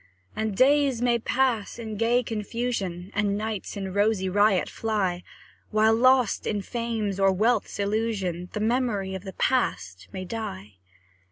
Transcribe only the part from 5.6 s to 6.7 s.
While, lost in